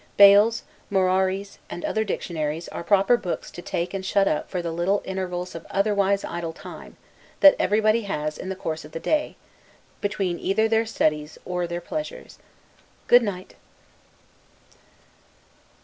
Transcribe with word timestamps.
Bayle's, 0.17 0.63
Moreri's, 0.89 1.59
and 1.69 1.85
other 1.85 2.03
dictionaries, 2.03 2.67
are 2.69 2.83
proper 2.83 3.17
books 3.17 3.51
to 3.51 3.61
take 3.61 3.93
and 3.93 4.03
shut 4.03 4.27
up 4.27 4.49
for 4.49 4.59
the 4.59 4.71
little 4.71 5.03
intervals 5.05 5.53
of 5.53 5.63
(otherwise) 5.69 6.23
idle 6.23 6.53
time, 6.53 6.97
that 7.41 7.55
everybody 7.59 8.01
has 8.05 8.39
in 8.39 8.49
the 8.49 8.55
course 8.55 8.83
of 8.83 8.93
the 8.93 8.99
day, 8.99 9.35
between 10.01 10.39
either 10.39 10.67
their 10.67 10.87
studies 10.87 11.37
or 11.45 11.67
their 11.67 11.81
pleasures. 11.81 12.39
Good 13.07 13.21
night. 13.21 13.53